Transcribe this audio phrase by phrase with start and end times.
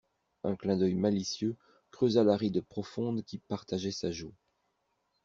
[0.43, 1.55] Un clin d'œil malicieux
[1.91, 4.33] creusa la ride profonde qui partageait sa joue.